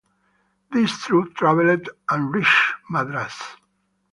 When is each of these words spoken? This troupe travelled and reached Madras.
This 0.71 0.89
troupe 0.97 1.35
travelled 1.35 1.87
and 2.09 2.33
reached 2.33 2.73
Madras. 2.89 3.35